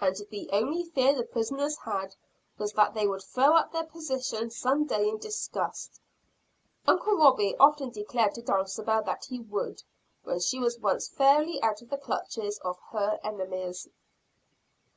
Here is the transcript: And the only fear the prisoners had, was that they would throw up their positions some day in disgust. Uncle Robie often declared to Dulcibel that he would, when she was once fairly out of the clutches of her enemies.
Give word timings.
And 0.00 0.14
the 0.30 0.48
only 0.52 0.84
fear 0.84 1.12
the 1.16 1.24
prisoners 1.24 1.76
had, 1.78 2.14
was 2.58 2.72
that 2.74 2.94
they 2.94 3.08
would 3.08 3.24
throw 3.24 3.54
up 3.56 3.72
their 3.72 3.82
positions 3.82 4.56
some 4.56 4.84
day 4.86 5.08
in 5.08 5.18
disgust. 5.18 5.98
Uncle 6.86 7.16
Robie 7.16 7.56
often 7.56 7.90
declared 7.90 8.34
to 8.36 8.42
Dulcibel 8.42 9.02
that 9.06 9.24
he 9.24 9.40
would, 9.40 9.82
when 10.22 10.38
she 10.38 10.60
was 10.60 10.78
once 10.78 11.08
fairly 11.08 11.60
out 11.60 11.82
of 11.82 11.90
the 11.90 11.98
clutches 11.98 12.60
of 12.60 12.78
her 12.92 13.18
enemies. 13.24 13.88